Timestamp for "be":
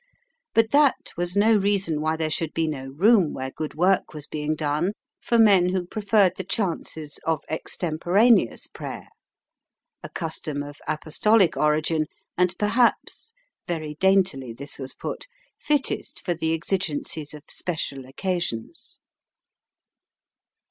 2.55-2.67